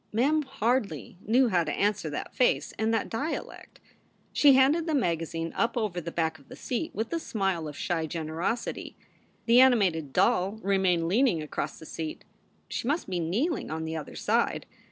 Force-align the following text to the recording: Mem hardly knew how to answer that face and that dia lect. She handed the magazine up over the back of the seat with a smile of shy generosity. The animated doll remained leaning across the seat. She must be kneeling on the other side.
Mem 0.11 0.41
hardly 0.41 1.19
knew 1.27 1.49
how 1.49 1.63
to 1.63 1.71
answer 1.71 2.09
that 2.09 2.33
face 2.33 2.73
and 2.79 2.91
that 2.91 3.07
dia 3.07 3.43
lect. 3.43 3.79
She 4.33 4.53
handed 4.53 4.87
the 4.87 4.95
magazine 4.95 5.53
up 5.55 5.77
over 5.77 6.01
the 6.01 6.11
back 6.11 6.39
of 6.39 6.47
the 6.49 6.55
seat 6.55 6.89
with 6.95 7.13
a 7.13 7.19
smile 7.19 7.67
of 7.67 7.77
shy 7.77 8.07
generosity. 8.07 8.97
The 9.45 9.61
animated 9.61 10.11
doll 10.11 10.53
remained 10.63 11.07
leaning 11.07 11.43
across 11.43 11.77
the 11.77 11.85
seat. 11.85 12.25
She 12.67 12.87
must 12.87 13.11
be 13.11 13.19
kneeling 13.19 13.69
on 13.69 13.85
the 13.85 13.95
other 13.95 14.15
side. 14.15 14.65